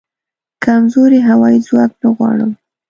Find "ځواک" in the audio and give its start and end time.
1.67-1.91